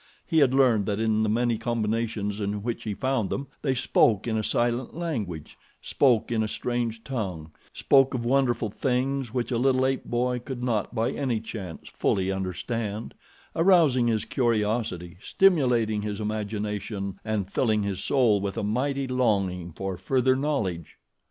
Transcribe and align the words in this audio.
He 0.25 0.39
had 0.39 0.51
learned 0.51 0.87
that 0.87 0.99
in 0.99 1.21
the 1.21 1.29
many 1.29 1.59
combinations 1.59 2.41
in 2.41 2.63
which 2.63 2.85
he 2.85 2.95
found 2.95 3.29
them 3.29 3.45
they 3.61 3.75
spoke 3.75 4.25
in 4.25 4.35
a 4.35 4.41
silent 4.41 4.95
language, 4.95 5.59
spoke 5.79 6.31
in 6.31 6.41
a 6.41 6.47
strange 6.47 7.03
tongue, 7.03 7.51
spoke 7.71 8.15
of 8.15 8.25
wonderful 8.25 8.71
things 8.71 9.31
which 9.31 9.51
a 9.51 9.59
little 9.59 9.85
ape 9.85 10.03
boy 10.05 10.39
could 10.39 10.63
not 10.63 10.95
by 10.95 11.11
any 11.11 11.39
chance 11.39 11.87
fully 11.87 12.31
understand, 12.31 13.13
arousing 13.55 14.07
his 14.07 14.25
curiosity, 14.25 15.19
stimulating 15.21 16.01
his 16.01 16.19
imagination 16.19 17.19
and 17.23 17.51
filling 17.51 17.83
his 17.83 18.03
soul 18.03 18.41
with 18.41 18.57
a 18.57 18.63
mighty 18.63 19.07
longing 19.07 19.71
for 19.71 19.97
further 19.97 20.35
knowledge. 20.35 20.97